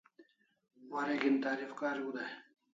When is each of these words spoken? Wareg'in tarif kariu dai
Wareg'in 0.91 1.37
tarif 1.43 1.71
kariu 1.79 2.09
dai 2.19 2.29